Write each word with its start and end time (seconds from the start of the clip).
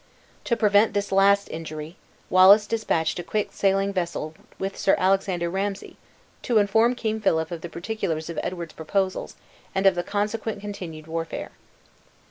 To 0.45 0.57
prevent 0.57 0.95
this 0.95 1.11
last 1.11 1.47
injury, 1.51 1.95
Wallace 2.31 2.65
dispatched 2.65 3.19
a 3.19 3.23
quick 3.23 3.49
sailing 3.51 3.93
vessel 3.93 4.33
with 4.57 4.75
Sir 4.75 4.95
Alexander 4.97 5.47
Ramsay, 5.47 5.95
to 6.41 6.57
inform 6.57 6.95
King 6.95 7.21
Philip 7.21 7.51
of 7.51 7.61
the 7.61 7.69
particulars 7.69 8.27
of 8.27 8.39
Edward's 8.41 8.73
proposals, 8.73 9.35
and 9.75 9.85
of 9.85 9.93
the 9.93 10.01
consequent 10.01 10.59
continued 10.59 11.05
warfare. 11.05 11.51